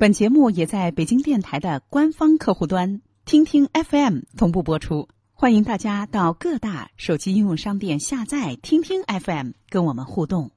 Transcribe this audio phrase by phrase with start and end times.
[0.00, 10.52] 本节目也在北京电台的官方客户端听听 FM 同步播出，欢迎大家到各大手机应用商店下载听听 FM，跟我们互动，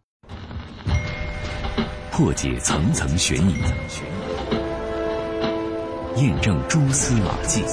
[2.12, 3.56] 破解层层悬疑，
[6.18, 7.64] 验证蛛丝马迹。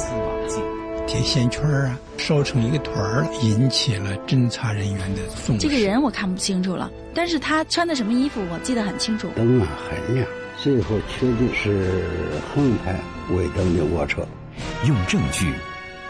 [1.06, 5.68] 铁线圈啊，烧成一个团儿，引起了侦查人员的重视。
[5.68, 9.28] 这个人我看不清楚了，但是他穿的什么衣服我记得很清楚。
[9.36, 10.26] 灯啊很亮。
[10.60, 12.98] 最后确定是横排
[13.30, 14.26] 尾灯的卧车。
[14.88, 15.54] 用证据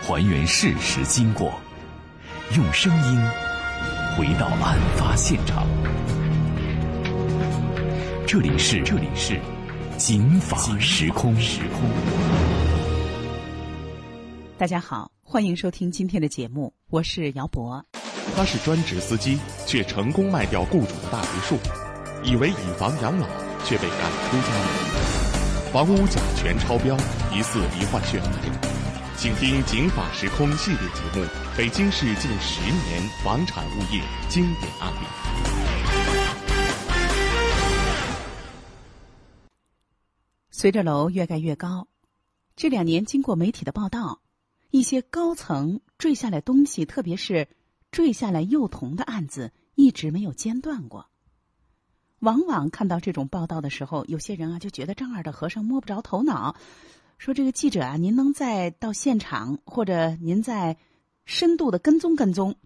[0.00, 1.52] 还原事实经过，
[2.56, 3.20] 用声音
[4.16, 5.66] 回到案发现场。
[8.26, 9.38] 这里是这里是
[9.98, 11.82] 警法时空时空。
[14.56, 17.84] 大家好，欢迎收听今天的节目，我是姚博。
[18.34, 21.58] 他是专职司机，却成功卖掉雇主的大别墅，
[22.24, 23.26] 以为以房养老。
[23.64, 26.96] 却被赶出家门，房屋甲醛超标，
[27.32, 28.26] 疑似罹患血癌。
[29.16, 31.24] 请听《警法时空》系列节目
[31.56, 34.98] 《北京市近十年房产物业经典案例》。
[40.50, 41.88] 随着楼越盖越高，
[42.56, 44.20] 这两年经过媒体的报道，
[44.70, 47.48] 一些高层坠下来东西，特别是
[47.90, 51.10] 坠下来幼童的案子，一直没有间断过。
[52.20, 56.56] 往往看到这种报道的时候，有些人啊就觉得丈二的和尚摸不着头脑，
[57.18, 60.76] 说这个记者啊，您能再到现场，或者您再
[61.24, 62.56] 深度的跟踪跟踪，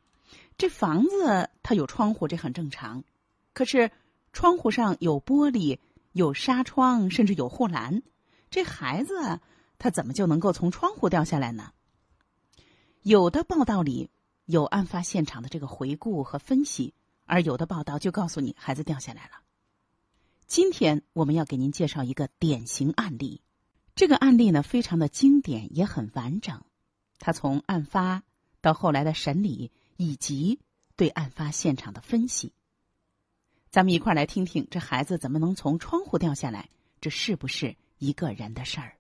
[0.56, 3.05] 这房子它有窗户，这很正常，
[3.53, 3.91] 可是
[4.33, 5.78] 窗户上有玻璃、
[6.12, 8.03] 有纱窗，甚至有护栏，
[8.50, 9.41] 这孩子
[9.78, 11.72] 他怎么就能够从窗户掉下来呢？
[13.03, 14.09] 有的报道里
[14.47, 16.94] 有案发现场的这个回顾和分析，
[17.27, 19.42] 而有的报道就告诉你孩子掉下来了。
[20.53, 23.41] 今天我们要给您介绍一个典型案例，
[23.95, 26.61] 这个案例呢非常的经典，也很完整。
[27.19, 28.22] 它从案发
[28.61, 30.61] 到后来的审理，以及
[30.94, 32.53] 对案发现场的分析，
[33.71, 36.69] 咱们一块儿来听听这孩子怎么能从窗户掉下来？
[37.00, 38.93] 这是不是一个人的事儿？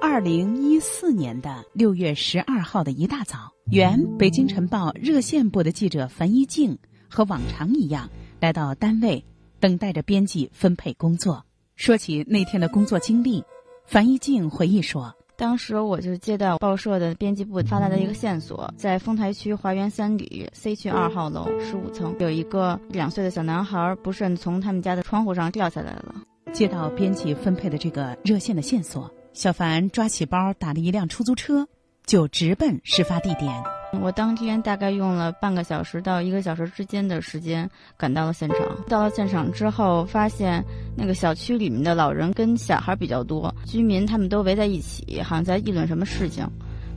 [0.00, 6.78] 二零一四年的六月十二号的一大早，原《北京晨报》热线部的记者樊一静
[7.10, 8.08] 和往常一样
[8.40, 9.22] 来到单位。
[9.62, 11.40] 等待着编辑分配工作。
[11.76, 13.44] 说起那天的工作经历，
[13.86, 26.16] 樊一静回忆说：“当时我就接到报社的编辑部发来的一个线索，在丰台区华园三里 C 区二号楼十五层，有一个两岁的小男孩不慎从他们家的窗户上掉下来了。”
[26.52, 31.64] 接到编辑分配的这个热线的线索，小凡抓起包，打了一辆出租车，
[32.04, 33.62] 就直奔事发地点。
[34.00, 38.58] 我当天大概用了半个小时到一个小时之间的时间赶到了现场。
[38.88, 40.64] 到了现场之后，发现
[40.96, 46.46] 那个小区里面的老人跟小孩比较多，居民他们都围在一起，好像在议论什么事情。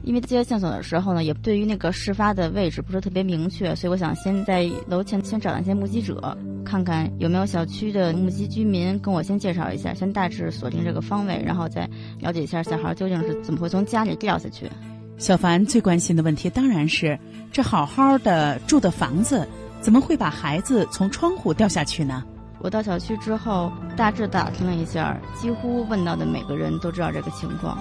[0.03, 11.89] 因为接线索的时候呢，也对于那个事发的位置不是特别明确，所以我想先在楼前先找那些目击者，看看有没有小区的目击居民跟我先介绍一下，先大致锁定这个方位，然后再
[12.19, 14.69] 了解一下小孩究竟是怎么会从家里掉下去。
[15.17, 17.17] 小凡最关心的问题当然是：
[17.51, 19.47] 这好好的住的房子，
[19.81, 22.23] 怎么会把孩子从窗户掉下去呢？
[22.59, 27.77] 我到小区之后，大致打听了一下，几乎问到的每个人都知道这个情况。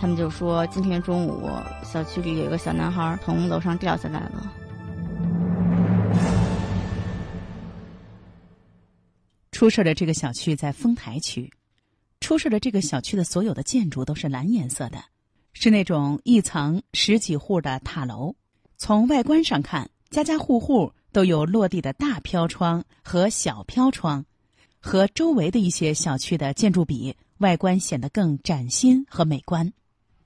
[0.00, 1.50] 他们就说，今天中午
[1.84, 4.52] 小区里有一个小男孩从楼上掉下来了。
[9.52, 11.52] 出事的这个小区在丰台区，
[12.20, 14.98] 出事的这个小区的所有的建筑都是蓝颜色的。
[15.52, 18.34] 是那种一层十几户的塔楼，
[18.76, 24.24] 从外观上看，家家户户都有落地的大飘窗和小飘窗，
[24.80, 29.72] 和周围的一些小区的建筑比，外观显得更崭新和美观。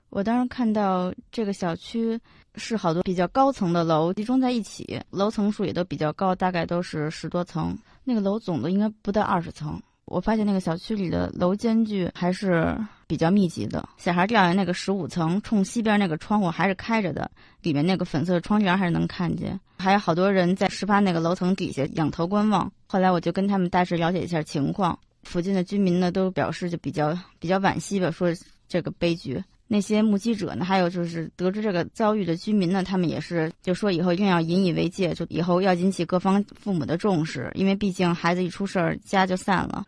[0.09, 2.19] 我当时看到这个小区
[2.53, 7.75] 是好多比较高层的楼集中在一起，楼层数也都比较高，大概都是十多层。
[8.03, 9.81] 那个楼总的应该不到二十层。
[10.13, 12.77] 我发现那个小区里的楼间距还是
[13.07, 13.83] 比较密集的。
[13.97, 17.31] 小孩掉下那个十五层，冲西边那个窗户还是开着的，
[17.63, 19.59] 里面那个粉色窗帘还是能看见。
[19.79, 22.71] 还有好多人在事发那个楼层底下仰头观望。
[22.85, 28.29] 后来我就跟他们大致了解一下情况，附近的居民呢都表示就比较比较惋惜吧，说
[28.67, 29.43] 这个悲剧。
[29.65, 39.83] 那些目击者呢，还有就是得知这个遭遇的居民呢，他们也是就说以后一定要引以为戒，就以后要引起各方父母的重视，因为毕竟孩子一出事儿，家就散了。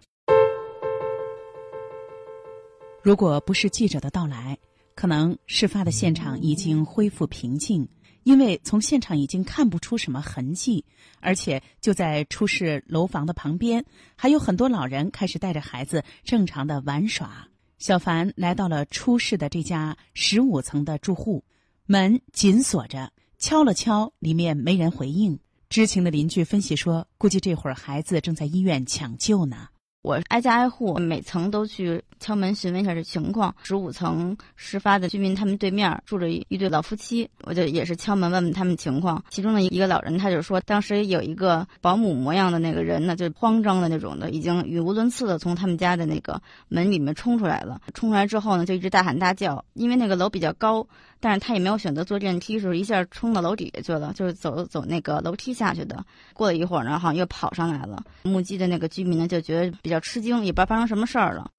[3.06, 4.58] 如果不是记者的到来，
[4.96, 7.88] 可能事发的现场已经恢复平静，
[8.24, 10.84] 因为从现场已经看不出什么痕迹，
[11.20, 13.86] 而且就在出事楼房的旁边，
[14.16, 17.48] 还有很多老人开始带着孩子正常的玩耍。
[17.78, 21.44] 小凡来到了出事的这家十五层的住户，
[21.86, 25.40] 门紧锁着，敲了敲，里面没人回应。
[25.70, 29.68] 知情的邻居分析说，估计这会儿孩子正在医院抢救呢。
[30.06, 33.54] 我挨家挨户，每层都去敲门询问一下这情况。
[33.64, 39.24] 十五层事发的居民，他们对面住着一对老夫妻，我就也是敲门问问他们情况。
[39.32, 47.82] 其中的一个老人，他就说，当时有一个保姆模样的那个人呢，就慌张的那种的，已经语无伦次的从他们家的那个门里面冲出来了。
[47.96, 50.88] 冲出来之后呢，就一直大喊大叫，因为那个楼比较高。
[51.26, 56.06] 但是他也没有选择坐电梯，是一下冲到楼底下去了，就是走走那个楼梯下去的。
[56.36, 58.04] 过了一会儿呢，好像又跑上来了。
[58.22, 61.50] 目击的那个居民呢，就觉得比较吃惊，也不知道发生什么事儿了。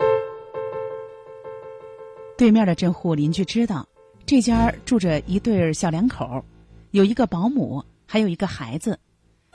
[2.39, 3.85] 对面的这户邻居知道，
[4.25, 6.45] 这家住着一对小两口，
[6.93, 8.97] 有一个保姆，还有一个孩子。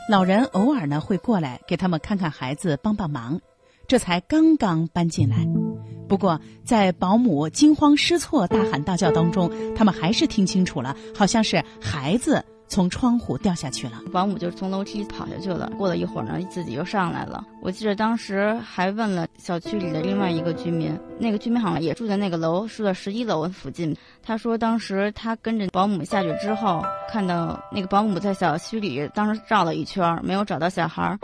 [0.10, 3.40] 老人偶尔呢会过来给他们看看孩子，帮帮忙。
[3.88, 5.48] 这才刚刚搬进来。
[6.12, 13.94] 不过，在保姆惊慌失措、大喊大叫当中，他们还是听清楚了，好像是孩子从窗户掉下去了。
[14.12, 15.72] 保姆就从楼梯跑下去了。
[15.78, 17.46] 过了一会儿呢，自己又上来了。
[17.62, 23.96] 我记得当时还问了小区里的另外一个居民，那个居民好像也住在那个楼，住在十一楼附近。
[24.22, 31.18] 他说，当时他跟着保姆下去之后，看到那个保姆在小区里当时绕了一圈，没有找到小孩儿，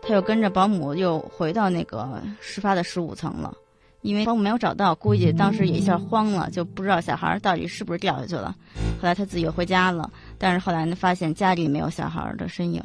[0.00, 3.52] 他又跟着保姆又回到那个事发的十五层了。
[4.02, 8.54] 因为保姆没有找到，估计当时也一下慌了，就不知道小孩到底是不是掉下去了。
[9.00, 12.82] 后来他自己回家了，但是后来呢，发现家里没有小孩的身影。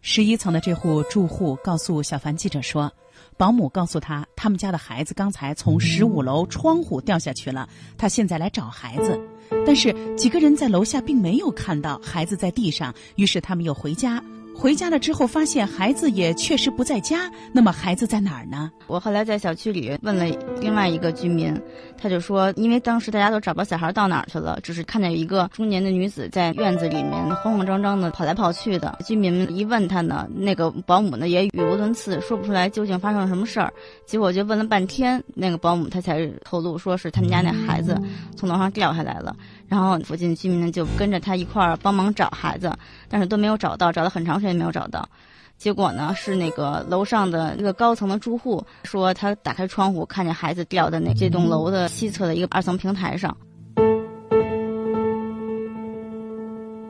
[0.00, 2.92] 十一层的这户住户告诉小凡记者说，
[3.36, 9.18] 保姆告诉他，他们家的孩子刚才从十五楼窗户掉下去了，他现在来找孩子，
[9.66, 14.22] 但是几个人在楼下并没有看到孩子在地上，于是他们又回家。
[14.56, 17.30] 回家了之后，发现孩子也确实不在家。
[17.52, 18.70] 那么孩子在哪儿呢？
[18.86, 20.24] 我后来在小区里问了
[20.60, 21.54] 另外一个居民，
[21.98, 28.96] 他就说，因为当时大家都找不到小孩到哪儿去了，只是看见一个中年的女子在院子里面慌慌张张的跑来跑去的。
[29.04, 33.72] 居民们一问他呢，那个保姆呢也语无伦次，说不出来究竟发生了什么事儿。
[34.06, 38.00] 结果就问了半天，那个保姆他才透露说是他们家那孩子
[38.36, 39.36] 从楼上掉下来了。
[39.68, 42.72] 然后附近居民呢就跟着他一块儿帮忙找孩子，
[43.08, 45.08] 但是都没有找到，找了很长时间没有找到。
[45.56, 53.36] 结果呢是那个楼上的一个高层的住户说，他打开窗户看见孩子掉在那这栋楼的西侧的一个二层平台上。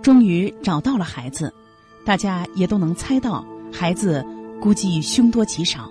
[0.02, 1.52] 终于找到了孩子，
[2.04, 4.24] 大家也都能猜到孩子
[4.60, 5.88] 估计凶多吉少。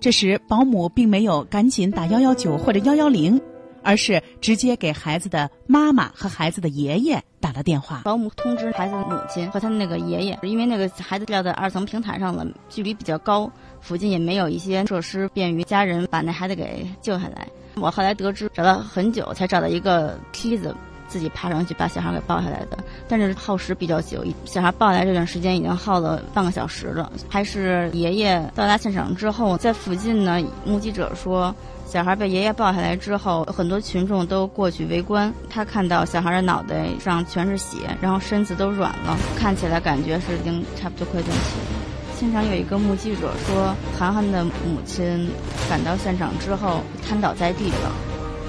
[0.00, 3.40] 这时保姆并没有赶紧打幺幺九或者幺幺零。
[3.82, 8.02] 而是直接给孩子的妈妈和孩子的爷爷打了电话。
[8.04, 13.50] 保姆通知孩子的母亲和他的那个爷爷，因为那个孩子掉在二层平台上了，距离比较高，
[13.80, 17.46] 附近也没有一些设施便于家人把那孩子给救下来。
[17.76, 20.74] 我后来得知，找了很久才找到一个梯子，
[21.08, 27.10] 自己爬上去把小孩给抱下来的，但是耗时比较久，小孩抱来这段时间已经耗了半个小时了。
[27.28, 31.54] 还是爷爷到达现场之后，在附近呢，目击者说。
[31.92, 35.30] 小孩被爷爷抱下来之后，很多群众都过去围观。
[35.50, 42.16] 他看到小孩的脑袋上全是血，然后身子都软了，看起来感觉是已经差不多快断气了。
[42.18, 45.30] 现场有一个目击者说，涵涵的母亲
[45.68, 47.92] 赶到现场之后瘫倒在地了。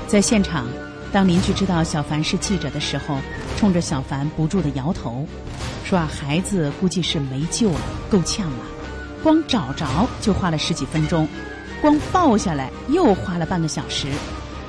[0.07, 0.65] 在现场，
[1.11, 3.17] 当邻居知道小凡是记者的时候，
[3.57, 5.27] 冲着小凡不住的摇头，
[5.83, 8.59] 说：“啊，孩子估计是没救了，够呛了，
[9.21, 9.85] 光找着
[10.21, 11.27] 就花了十几分钟。”
[11.83, 14.07] 光抱下来又花了半个小时，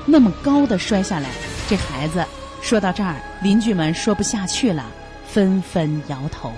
[0.05, 1.29] 那么高的摔下来，
[1.69, 2.25] 这孩子
[2.61, 4.85] 说到这儿，邻居们说不下去了，
[5.25, 6.51] 纷纷摇头。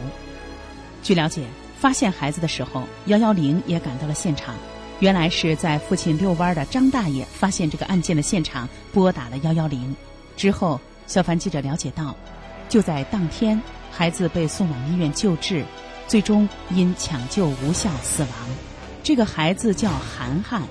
[1.03, 1.43] 据了解，
[1.79, 4.55] 发现孩子的时候，幺幺零也赶到了现场。
[4.99, 9.95] 原来是在附近遛弯的张大爷发现这个案件的现场，拨打了幺幺零。
[10.35, 12.15] 之后，小凡记者了解到，
[12.67, 13.61] 就在当天，
[13.91, 15.63] 孩子被送往医院救治，
[16.07, 18.66] 最终因抢救无效死亡。
[19.07, 20.61] 这个孩子叫涵涵，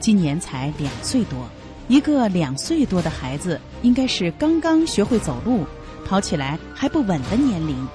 [0.00, 1.48] 今年才两岁多。
[1.86, 5.64] 一个两岁多的孩子，应该是刚刚学会走路、
[6.04, 7.86] 跑起来还不稳的年龄，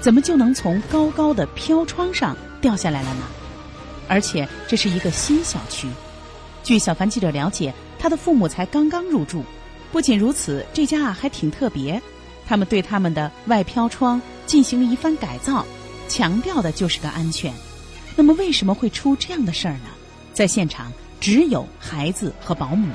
[0.00, 3.22] 怎么就能从高高的飘窗上掉下来了呢？
[4.08, 5.86] 而且这是一个新小区。
[6.64, 9.44] 据小凡记者了解，他的父母才刚刚入住。
[9.92, 12.02] 不仅如此，这家啊还挺特别，
[12.48, 15.64] 他们对他们的外飘窗进行了一番改造，
[16.08, 17.54] 强调的就是个安全。
[18.16, 19.90] 那么为什么会出这样的事儿呢？
[20.32, 22.88] 在现场只有孩子和保姆，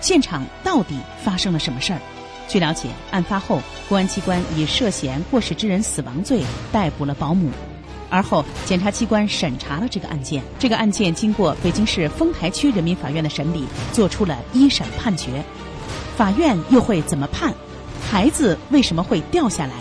[0.00, 2.00] 现场到底发生了什么事儿？
[2.48, 7.50] 据了解，案发后，公安机关以涉嫌过失致人死亡罪逮捕了保姆。
[8.10, 10.42] 而后，检察机关审查了这个案件。
[10.58, 15.44] 这个案件经过北京市丰台区人民法院的审理，作出了一审判决。
[16.16, 17.54] 法院又会怎么判？
[18.10, 19.74] 孩子为什么会掉下来？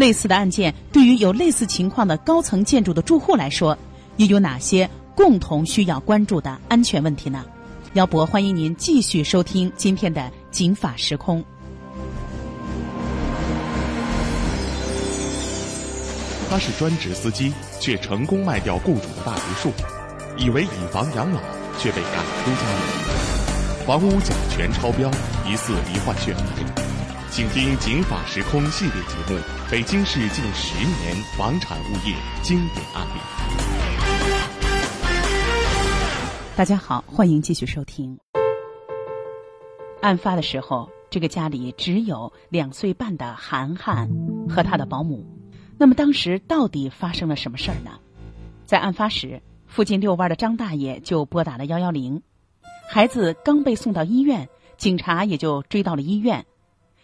[0.00, 3.76] 类似的案件对于有类似情况的高层建筑的住户来说，
[4.16, 7.44] 又有哪些共同需要关注的安全问题呢？
[7.92, 11.38] 姚博，欢迎您继续收听今天的《警法时空》。
[16.48, 19.70] 他是专职司机，却成功卖掉雇主的大别墅，
[20.38, 21.38] 以为以房养老，
[21.78, 23.86] 却被赶出家门。
[23.86, 25.10] 房屋甲醛超标，
[25.46, 26.89] 疑似罹患血癌。
[27.30, 29.38] 请听《警法时空》系列节目
[29.70, 33.20] 《北京市近十年房产物业经典案例》。
[36.56, 38.18] 大家好，欢迎继续收听。
[40.02, 44.10] 案发的时候，这个家里只有两岁半的涵涵
[44.48, 45.24] 和他的保姆。
[45.78, 47.92] 那么当时到底发生了什么事儿呢？
[48.66, 52.20] 在案发时，附近遛弯的张大爷就拨打了幺幺零，
[52.90, 56.44] 孩子刚被送到医院，警察也就追到了医院，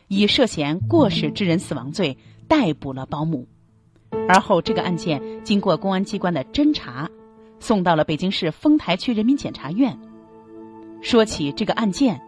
[0.08, 3.46] 以涉嫌过失致人死亡罪逮捕了保姆。
[4.28, 7.10] 而后这个案件经过公安机关的侦查，
[7.60, 9.98] 送到了北京市丰台区人民检察院。
[11.02, 12.20] 说起这个案件。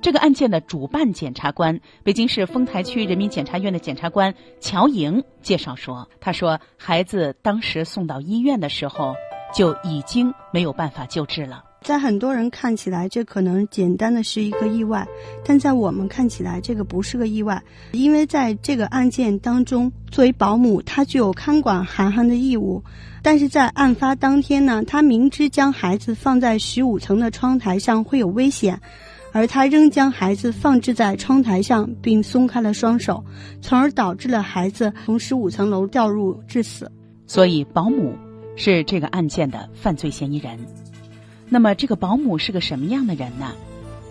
[0.00, 9.16] 这个案件的主办检察官，北京市丰台区人民检察院的检察官乔莹介绍说：“他说，孩子当时送到医院的时候，
[9.52, 11.64] 就已经没有办法救治了。
[11.88, 15.08] 在很多人看起来，这可能简单的是一个意外，
[15.42, 22.84] 但在我们看起来，这个不是个意外，因为在这个案件当中，作为保姆，她具有看管涵涵的义务，
[23.22, 28.78] 但是在案发当天呢，她明知将孩子放在十五层的窗台上会有危险。”
[29.32, 33.24] 而她仍将孩子放置在窗台上，并松开了双手，
[33.62, 36.92] 从而导致了孩子从十五层楼掉入致死。
[37.26, 38.14] 所以，保姆
[38.56, 40.58] 是这个案件的犯罪嫌疑人。
[41.48, 43.52] 那么，这个保姆是个什么样的人呢？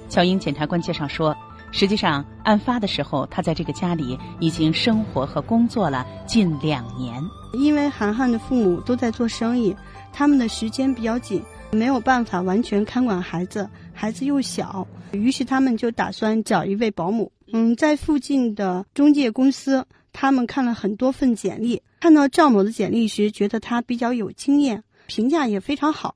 [0.10, 1.36] 乔英检察官介绍说，
[1.72, 7.24] 实际上案发的时候，他在这个家里已经生活和工作了近两年。
[7.54, 9.76] 因为涵涵的父母都在做生意，
[10.12, 11.42] 他们的时间比较紧。
[11.70, 17.30] 没有办法完全看管孩子，孩子又小，于是他们就打算找一位保姆。
[17.52, 26.16] 嗯，在附近的中介公司，他们看了很多份简历，看到赵某的简历时，觉得他比较有经验，评价也非常好。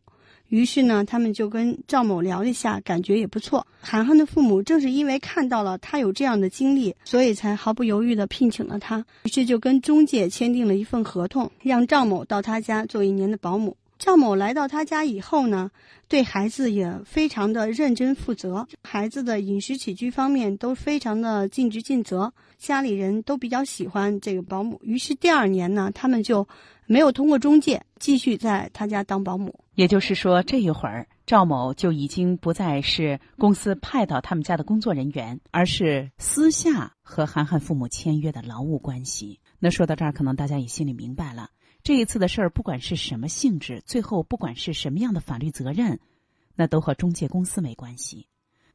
[0.52, 3.66] 于是呢，他们就跟赵某聊了一下，感觉也不错。
[3.80, 9.04] 涵涵的父母正是因为看到了他有这样的经历，所以才毫不犹豫地聘请了他。
[9.24, 13.78] 于是就跟中介签订了一份合同，让赵某到他家做一年的保姆。
[13.98, 15.72] 赵某来到他家以后呢，
[16.10, 24.78] 对孩子也非常的认真负责，孩子的饮食起居方面都非常的尽职尽责，家里人都比较喜欢这个保姆。
[24.84, 26.46] 于是第二年呢，他们就
[26.92, 29.64] 没有通过中介继续在他家当保姆。
[29.76, 39.40] 也就是说，这一会儿赵某就已经不再是公司派到他们家的工作人员，而是私下和涵涵父母签约的劳务关系。
[39.58, 41.50] 那说到这儿，可能大家也心里明白了。
[41.82, 45.98] 这一次的事儿，不管是什么性质，最后不管是什么样的法律责任，
[46.56, 48.28] 那都和中介公司没关系。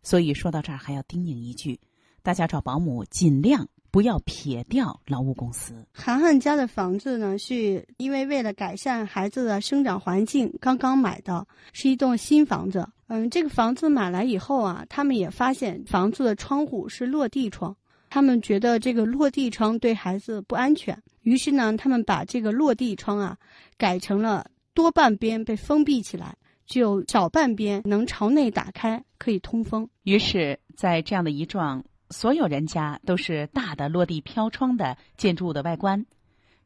[0.02, 1.80] 所以说到这儿，还要叮咛一句：
[2.22, 5.74] 大家找保姆尽量不要撇掉劳务公司。
[5.90, 12.86] 涵涵家的房子呢，是因为为了改善孩子的生长环境刚刚买的，是一栋新房子。
[13.06, 17.74] 嗯，这个房子买来以后啊，他们也发现房子的窗户是落地窗，
[18.10, 21.02] 他们觉得这个落地窗对孩子不安全。
[21.22, 23.34] 于是呢，他们把这个落地窗啊
[23.78, 26.36] 改成了多半边被封闭起来，
[26.66, 29.88] 只有少半边能朝内打开，可以通风。
[30.02, 36.06] 于是，在这样的一幢所有人家都是大的落地飘窗的建筑物的外观，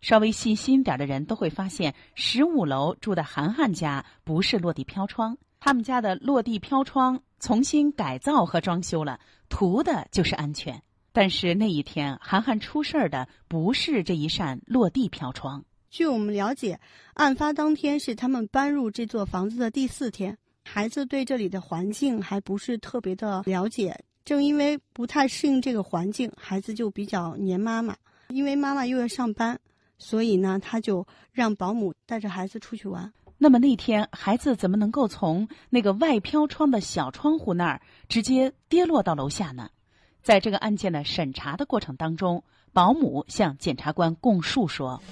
[0.01, 10.83] 稍微细心点的人都会发现，十五楼住的涵涵家不是落地飘窗，他们家的落地飘窗重新改造和装修了，图的就是安全。
[11.13, 15.65] 但是那一天，涵涵出事儿的不是这一扇落地飘窗。
[15.91, 16.79] 据我们了解，
[17.15, 24.05] 案发当天是他们搬入这座房子的第四天，孩子对这里的环境还不是特别的了解。
[24.31, 27.97] 正因为不太适应这个环境，孩子就比较黏妈妈。
[28.29, 29.59] 因为妈妈又要上班，
[29.99, 33.13] 所以呢，他就让保姆带着孩子出去玩。
[33.39, 39.69] 那么那天，孩子怎么能够从那个外飘窗的小窗户那儿直接跌落到楼下呢？
[40.23, 45.03] 在这个案件的审查的过程当中，保姆向检察官供述说：“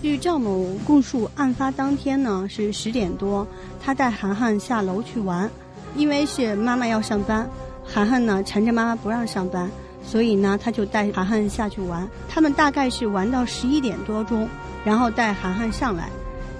[0.00, 3.46] 据赵某供述，案发当天呢是十点多，
[3.78, 5.50] 他带涵涵下楼去玩，
[5.96, 7.48] 因为是妈妈要上班，
[7.84, 9.70] 涵涵呢缠着妈妈不让上班，
[10.04, 12.08] 所以呢他就带涵涵下去玩。
[12.28, 14.48] 他们大概是玩到十一点多钟，
[14.84, 16.08] 然后带涵涵上来。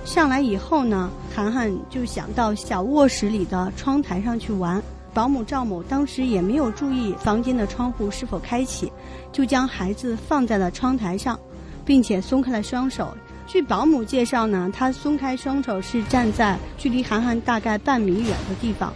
[0.05, 4.83] 上来以后呢，涵涵就想到小卧室里的窗台上去玩。
[5.15, 8.93] 保姆赵某当时也没有注意房间的窗户是否开启，
[9.33, 11.39] 就将孩子放在了窗台上，
[11.85, 13.17] 并且松开了双手。
[13.47, 18.93] 据保姆介绍呢，他松开双手是站在距离涵涵大概半米远的地方。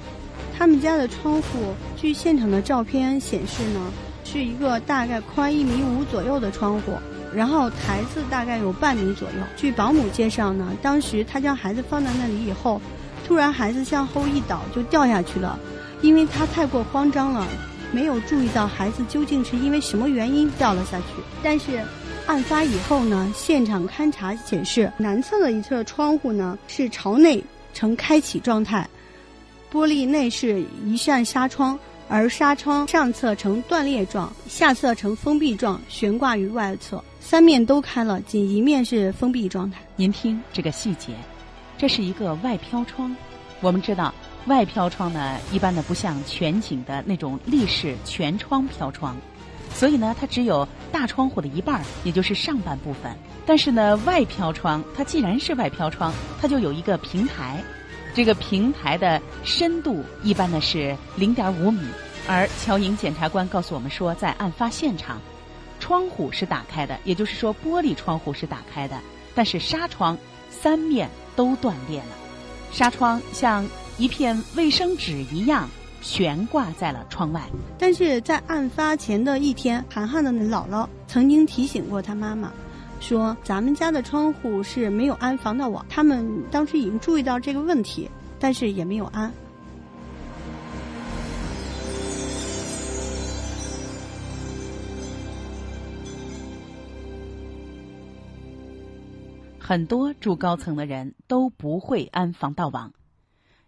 [0.56, 3.80] 他们家的窗户，据现场的照片显示呢，
[4.25, 6.92] 是一个大概宽一米五左右的窗户，
[7.35, 9.35] 然后台子大概有半米左右。
[9.56, 12.80] 据保姆介绍呢，当时他将孩子放在那里以后，
[13.26, 15.59] 突然孩子向后一倒就掉下去了，
[16.00, 17.47] 因为他太过慌张了，
[17.90, 21.04] 没有注意到孩子究竟是因为什么原因掉了下去。
[21.42, 21.80] 但是。
[22.25, 27.42] 案发以后呢，现场勘查显示，南侧的一侧窗户呢是朝内
[27.75, 28.88] 呈开启状态，
[29.73, 39.81] 玻璃内是一扇纱窗，而纱窗上侧呈断裂状，下侧呈封闭状，悬挂于外侧，三面都开了，仅一面是封闭状态。
[39.97, 41.14] 您听这个细节，
[41.79, 43.17] 这是一个外飘窗。
[43.62, 44.12] 我们知道，
[44.45, 49.17] 外飘窗呢，一般的不像全景的那种立式全窗飘窗。
[49.73, 53.11] 所以呢，它只有大窗户的一半，也就是上半部分。
[53.47, 56.12] 但是呢，外飘窗它既然是外飘窗，
[56.43, 57.64] 它就有一个平台，
[58.14, 61.81] 这个平台的深度一般呢是零点五米。
[62.28, 65.21] 而乔营检察官告诉我们说，在案发现场，
[65.81, 68.99] 窗户是打开的，也就是说玻璃窗户是打开的，
[69.35, 70.16] 但是纱窗
[70.50, 72.16] 三面都断裂了，
[72.73, 73.66] 纱窗像
[73.99, 75.69] 一片卫生纸一样。
[76.04, 77.40] 悬挂在了窗外，
[77.78, 82.50] 但是在案发前的一天，涵涵的姥姥曾经提醒过他妈妈，
[83.02, 85.85] 说咱们家的窗户是没有安防盗网。
[85.88, 89.30] 他们当时已经注意到这个问题，但是也没有安。
[99.59, 102.92] 很多住高层的人都不会安防盗网，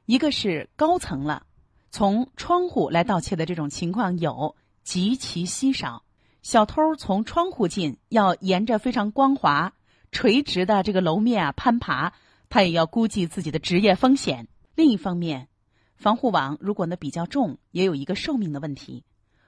[0.06, 1.42] 一个是高层了。
[1.90, 6.02] 从窗户来盗窃的这种情况有极其稀少，
[6.44, 9.72] 小偷从窗户进要沿着非常光滑、
[10.12, 12.12] 垂直的这个楼面啊攀爬，
[12.50, 14.46] 他也要估计自己的职业风险。
[14.74, 15.48] 另一方面，
[15.96, 19.04] 防护网如果呢比较重，也有一个寿命的问题，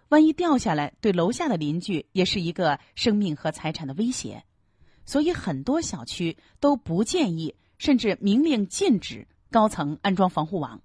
[0.08, 4.42] 万一掉下来，对楼下的邻居也是一个生命和财产的威胁。
[5.04, 10.80] 所以很多小区都不建议，甚至明令禁止高层安装防护网。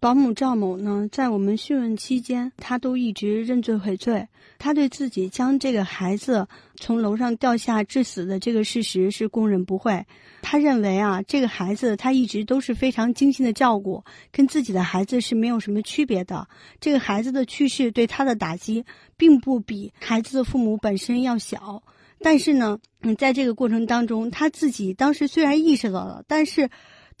[0.00, 4.26] 保姆赵某呢，在我们讯问期间，他都一直认罪悔罪。
[4.58, 10.02] 他对自己将这个孩子从楼上掉下致死的这个事实是供认不讳。
[10.40, 16.48] 他认为啊，这个孩子他一直都是非常精心的照顾，跟自己的孩子是没有什么区别的。
[16.80, 18.82] 这个孩子的去世对他的打击，
[19.18, 21.82] 并不比孩子的父母本身要小。
[22.22, 26.70] 但是呢，嗯，在这个过程当中，他自己当时虽然意识到了，但是。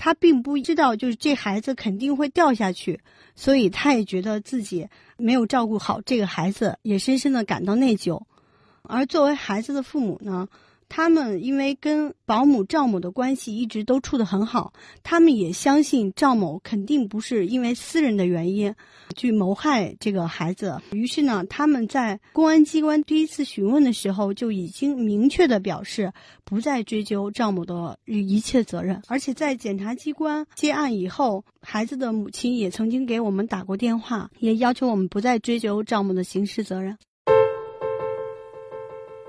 [0.02, 2.98] 他并不知道，就是这孩子肯定会掉下去，
[3.36, 8.18] 所以他也觉得自己没有照顾好这个孩子，也深深的感到内疚。
[8.84, 10.48] 而作为孩子的父母呢？
[10.90, 14.72] 他们因为跟保姆赵某的关系一直都处得很好，
[15.04, 18.74] 他们也相信赵某肯定不是因为私人的原因
[19.16, 20.76] 去谋害这个孩子。
[20.92, 26.12] 于是呢，他们在公安机关第一次询问的时候就已经明确的表示
[26.44, 29.00] 不再追究赵某的一切责任。
[29.06, 36.98] 而且在检察机关接案以后，孩子的母亲也曾经给我们打过电话，也要求我们不再追究赵某的刑事责任。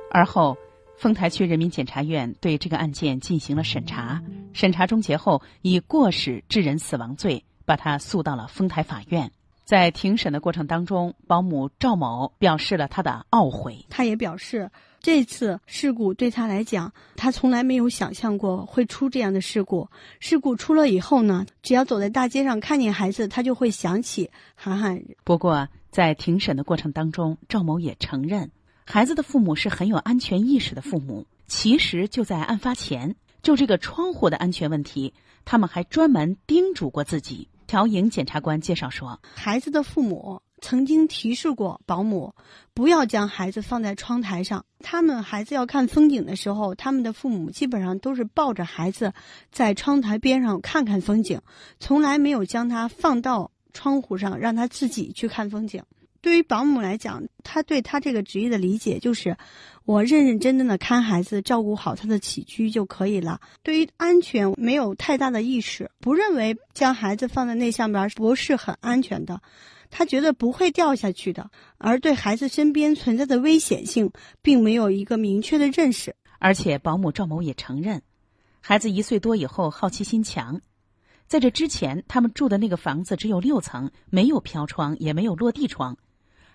[0.10, 0.58] 而后。
[1.02, 4.22] 丰台区人民检察院对这个案件进行了审查，
[4.54, 9.32] 审查终结后，以过失致人死亡罪把他诉到了丰台法院。
[9.66, 13.84] 在庭审的过程当中，保姆赵某表示了他的懊悔。
[13.90, 19.90] 他也表示，这次事故对他来讲，他从来没有想象过会出这样的事故。
[20.20, 25.02] 事故出了以后呢，只要走在大街上看见孩子，他就会想起涵涵。
[25.24, 28.52] 不过，在庭审的过程当中，赵某也承认。
[28.86, 31.26] 孩子的父母是很有安全意识的父母。
[31.48, 35.14] 其实就在案发前，就这个窗户的安全问题，
[35.44, 37.50] 他们还专门叮嘱过自己。
[37.68, 42.36] 乔莹检察官介绍说，孩子的父母曾经提示过保姆，
[42.74, 44.66] 不要将孩子放在窗台上。
[44.80, 49.14] 他们孩子要看风景的时候，他们的父母基本上都是抱着孩子
[49.54, 51.40] 在窗台边上看看风景，
[51.80, 55.82] 从来没有将他放到窗户上让他自己去看风景。
[56.22, 59.36] 对于保姆来讲，他对他这个职业的理解就是，
[59.86, 63.42] 我认认真真的看孩子，照顾好他的起居就可以了。
[63.64, 69.42] 对于安全没有太大的意识，不认为将孩子放在那上边不是很安全的，
[69.90, 74.12] 他觉得不会掉下去的，而对孩子身边存在的危险性，
[74.44, 76.16] 并没有一个明确的认识。
[76.38, 78.04] 而且保姆赵某也承认，
[78.62, 80.62] 孩子一岁多以后好奇心强。
[81.28, 85.98] 在这之前，他们住的那个房子只有六层，没有飘窗，也没有落地窗。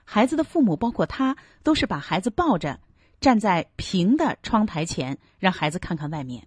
[0.08, 2.78] 孩子的父母，包括他，都是把孩子抱着，
[3.20, 6.46] 站在平的窗台前，让孩子看看外面。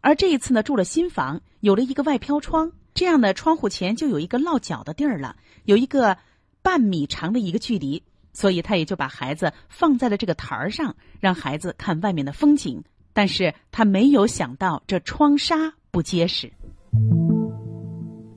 [0.00, 6.16] 而这一次呢，住了新房，有了一个外飘窗，这样的窗户前就有一个落脚的地儿了，有一个
[6.62, 8.00] 半米长的一个距离，
[8.32, 12.82] 所以他也就把孩子放在了这个台儿上，让孩子看外面的风景。
[13.12, 16.52] 但是他没有想到，这窗纱不结实。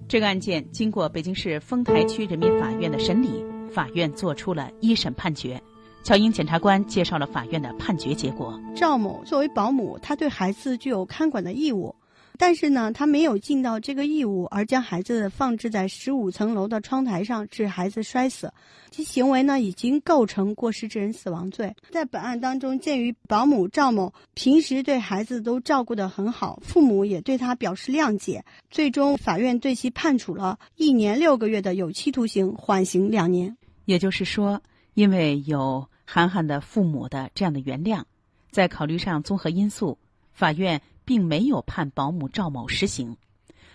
[0.08, 5.62] 这个案件经过北京市丰台区人民法院的审理，法院作出了一审判决。
[6.04, 8.60] 乔英检察官介绍了法院的判决结果。
[8.76, 11.96] 赵某作为保姆，他对孩子具有看管的义务，
[12.40, 18.52] 但是呢，他没有尽到这个义务，而将孩子放置在十五层楼的窗台上，致孩子摔死，
[18.90, 21.72] 其行为呢已经构成过失致人死亡罪。
[21.92, 33.56] 在本案当中，鉴于保姆赵某平时对孩子都照顾得很好，父母也对他表示谅解，最终法院对其判处了一年六个月的有期徒刑，缓刑两年。
[33.92, 34.62] 也就是说，
[34.94, 38.06] 因为有涵涵的父母的这样的原谅，
[38.50, 39.98] 在考虑上综合因素，
[40.32, 43.18] 法院并没有判保姆赵某实刑。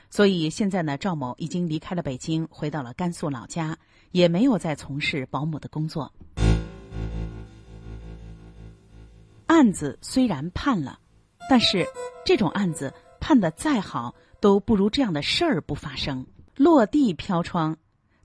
[0.09, 3.77] 所以现在呢，赵某已经离开了北京，回到了甘肃老家，
[4.11, 6.11] 也没有再从事保姆的工作。
[9.45, 10.99] 案子虽然判了，
[11.51, 11.87] 但是
[12.25, 16.25] 这种案子判的再好，都不如这样的事儿不发生。
[16.57, 17.77] 落地飘窗，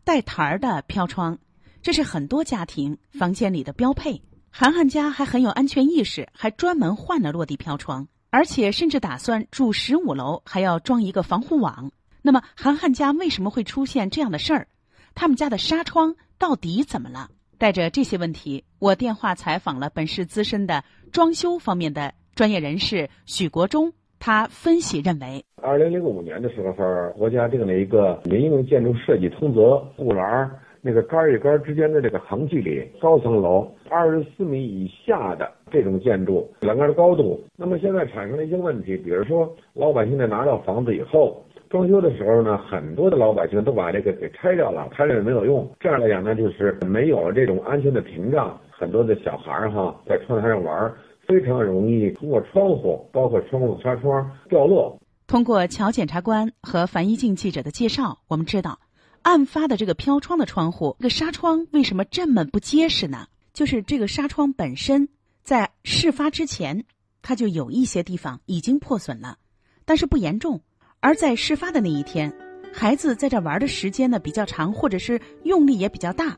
[0.05, 1.37] 带台儿的飘窗。
[1.81, 4.21] 这是很多家庭房间里的标配。
[4.51, 11.91] 涵涵家还很有安全意识，还专门换了落地飘窗，而且甚至打算住十五楼还要装一个防护网。
[12.21, 14.67] 那么，涵涵家为什么会出现这样的事儿？
[15.15, 17.29] 他们家的纱窗到底怎么了？
[17.57, 23.93] 带着这些问题，我电话采访了本市资深的装修方面的专业人士许国忠。
[24.19, 30.51] 他分析认为，二零零五年的时候，国家定了一个民用建筑设计通则，护栏。
[30.81, 45.69] 那个杆与杆之间的这个横距离，高层楼二十四米以下的这种建筑栏杆的高度，那么现在产生了一些问题，比如说老百姓在拿到房子以后，装修的时候呢，很多的老百姓都把这个给拆掉了，他认为没有用。
[45.79, 50.91] 这样来讲呢，就是没有了这种安全的屏障，很多的小孩儿哈在窗台上玩，
[51.27, 54.97] 非常容易通过窗户，包括窗户纱窗掉落。
[55.27, 58.79] 通过乔检察官和樊一静记者的介绍，我们知道。
[59.23, 63.27] 案发的这个飘窗的窗户，这个纱窗为什么这么不结实呢？
[63.53, 65.07] 就是这个纱窗本身
[65.43, 66.85] 在事发之前，
[67.21, 69.37] 它就有一些地方已经破损了，
[69.85, 70.61] 但是不严重。
[70.99, 72.33] 而在事发的那一天，
[72.73, 76.37] 孩子在这玩的时间呢比较长，或者是用力也比较大，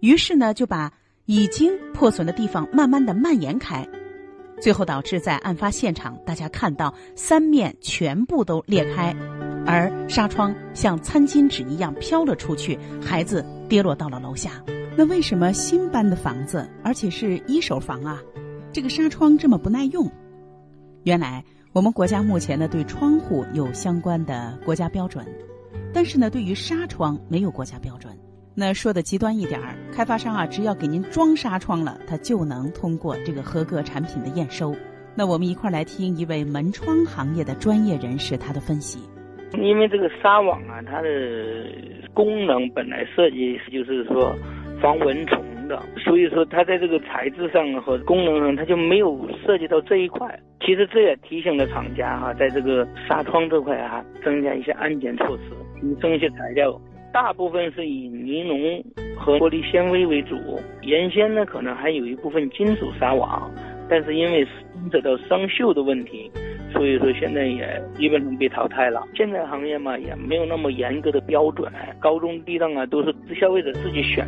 [0.00, 0.92] 于是呢就把
[1.24, 3.86] 已经破损的地方慢慢的蔓延开，
[4.60, 9.14] 最后导致在案发现场大家看到三面全部都裂开。
[9.66, 14.62] 而纱窗像餐巾纸一样飘了出去，孩子跌落到了楼下。
[14.96, 18.18] 那为什么新搬的房子，而且是一手房啊，
[18.72, 20.10] 这个纱窗这么不耐用？
[21.02, 25.26] 原来我们国家目前呢对窗户有相关的国家标准，
[25.92, 28.16] 但是呢对于纱窗没有国家标准。
[28.54, 34.74] 那说的极端一点儿，开发商啊只要给您装纱窗了，他就能通过这个合格产品的验收。
[35.14, 38.98] 那我们一块儿来听一位门窗行业的专业人士他的分析。
[39.54, 41.08] 因为这个纱网啊，它的
[42.12, 44.34] 功能本来设计就是说
[44.80, 50.38] 防蚊虫的，所以说它在这个材质上和功能上，它就没有涉及到这一块。
[50.60, 56.78] 其实这也提醒了厂家哈，在这个纱窗这块啊，增加一些安检措施，提升一些材料。
[57.12, 58.84] 大部分是以尼龙
[59.16, 60.36] 和玻璃纤维为主，
[60.82, 63.50] 原先呢可能还有一部分金属纱网，
[63.88, 66.30] 但是因为牵扯到生锈的问题。
[66.76, 69.02] 所以说现在也基本上被淘汰了。
[69.14, 74.26] 现在行业嘛也没有那么严格的标准，高中低档啊都是消费者自己选。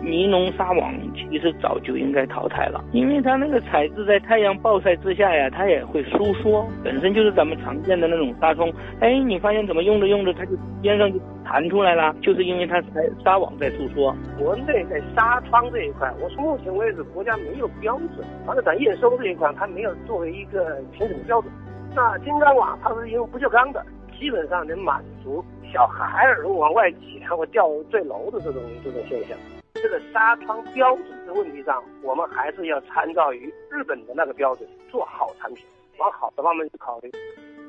[0.00, 8.70] 尼龙纱网其实早就应该淘汰了，因为它那个材质在太阳暴晒之下呀，它也会收缩，本身就是咱们常见的那种纱窗。
[9.00, 14.16] 哎，你发现怎么用着用着它就边上就弹出来了，就是因为它在纱网在收缩。
[14.38, 21.52] 国内在纱窗这一块，我目前为止国家没有标准，房地产验收这一块它没有作为一个评审标准。
[21.94, 23.84] 那金刚网它是用不锈钢的，
[24.18, 29.36] 基本上能满足小孩儿往外挤，或掉坠楼的这种这种现象。
[29.74, 35.64] 这个纱窗标准的问题上，我们还是要参照于日本的那个标准做好产品，
[35.98, 37.10] 往好的方面去考虑。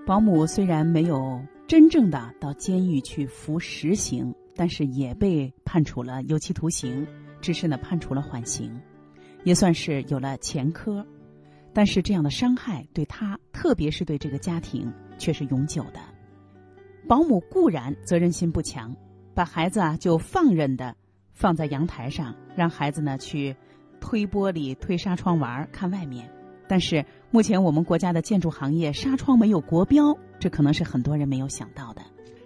[0.06, 7.06] 保姆虽然没有真正的到监狱去服实刑，但是也被判处了有期徒刑，
[7.42, 8.80] 只是呢判处了缓刑，
[9.44, 11.06] 也算是有了前科。
[11.72, 16.00] 但是这样的伤害对他，特别是对这个家庭，却是永久的。
[17.10, 18.96] 保姆固然责任心不强，
[19.34, 20.96] 把孩子啊就放任的
[21.34, 23.54] 放在阳台上，让孩子呢去
[24.00, 26.32] 推玻璃、推纱窗玩看外面。
[26.70, 32.02] 但是目前我们国家的建筑行业纱窗没有国标，这可能是很多人没有想到的。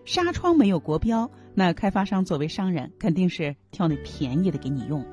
[0.05, 5.05] 纱窗没有国标，那开发商作为商人肯定是挑那便宜的给你用，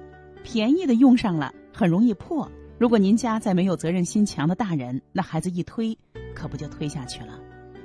[0.43, 2.51] 便宜的用上了很容易破。
[2.81, 5.99] 如果您家再没有责任心强的大人，那孩子一推，
[6.35, 7.38] 可不就推下去了。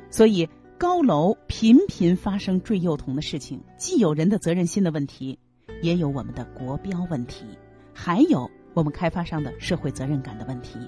[0.10, 5.38] 所以高楼频频发生坠幼童的事情，既有人的责任心的问题，
[5.82, 7.44] 也有我们的国标问题，
[7.94, 10.80] 还有我们开发商的社会责任感的问题。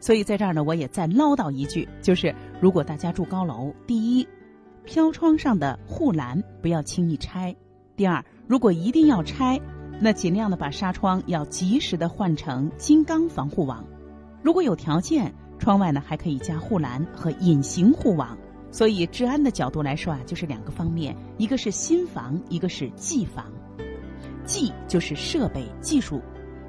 [0.00, 4.26] 所以在这儿呢，我也再唠叨一句，就是如果大家住高楼，第一，
[4.86, 7.54] 飘窗上的护栏不要轻易拆；
[7.96, 9.60] 第二，如果一定要拆，
[10.04, 13.84] 那尽量的把纱窗要及时的换成金刚防护网。
[14.42, 18.36] 如果有条件，窗外呢还可以加护栏和隐形护网。
[18.72, 23.44] 所以治安的角度来说啊，就是两个方面，一个是新房，一个是技房。
[24.44, 26.20] 技就是设备技术，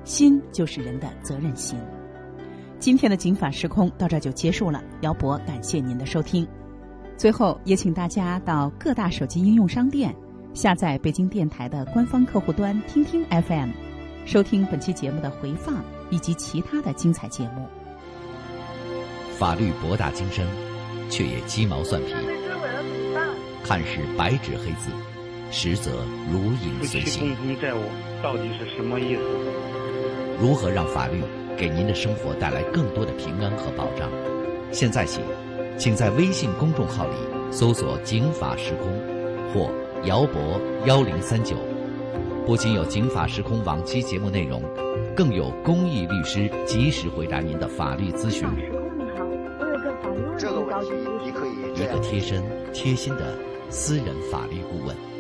[0.04, 1.80] 心就是人的责任心。
[2.78, 6.48] 今天的《警法时空》到这就结束了，姚博感谢您的收听。
[7.17, 10.15] 最后也请大家到各大手机应用商店
[10.54, 13.70] 下载北京电台的官方客户端“听听 FM”，
[14.24, 17.68] 收听本期节目的回放以及其他的精彩节目。
[19.36, 20.46] 法律博大精深，
[21.10, 22.13] 却也鸡毛蒜皮，
[23.63, 24.92] 看似白纸黑字，
[25.50, 27.36] 实则如影随形。
[27.36, 27.80] 共同债务
[28.22, 29.22] 到底是什么意思？
[30.39, 31.22] 如何让法律？
[31.56, 34.10] 给您的生活带来更多的平安和保障。
[34.72, 35.20] 现在起，
[35.78, 37.16] 请在微信公众号里
[37.52, 38.92] 搜索“警法时空”
[39.54, 39.72] 或
[40.06, 41.56] “姚博幺零三九”，
[42.46, 44.62] 不仅有“警法时空”往期节目内容，
[45.16, 48.42] 更有公益律师及时回答您的法律咨询。
[48.42, 48.52] 时空
[48.98, 50.92] 你好，我有个法律问题，这个问题
[51.24, 53.34] 你可以一个贴身、贴心的
[53.70, 55.12] 私人法律顾问。